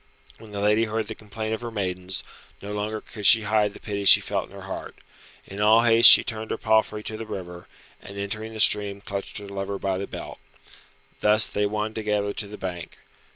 When 0.39 0.49
the 0.49 0.61
lady 0.61 0.85
heard 0.85 1.07
the 1.07 1.13
complaint 1.13 1.53
of 1.53 1.61
her 1.61 1.69
maidens, 1.69 2.23
no 2.59 2.73
longer 2.73 3.01
could 3.01 3.23
she 3.27 3.43
hide 3.43 3.75
the 3.75 3.79
pity 3.79 4.03
she 4.05 4.19
felt 4.19 4.49
in 4.49 4.55
her 4.55 4.63
heart. 4.63 4.95
In 5.45 5.61
all 5.61 5.83
haste 5.83 6.09
she 6.09 6.23
turned 6.23 6.49
her 6.49 6.57
palfrey 6.57 7.03
to 7.03 7.17
the 7.17 7.25
river, 7.27 7.67
and 8.01 8.17
entering 8.17 8.51
the 8.53 8.59
stream 8.59 9.01
clutched 9.01 9.37
her 9.37 9.47
lover 9.47 9.77
by 9.77 9.99
the 9.99 10.07
belt. 10.07 10.39
Thus 11.19 11.45
they 11.47 11.67
won 11.67 11.93
together 11.93 12.33
to 12.33 12.47
the 12.47 12.57
bank. 12.57 12.97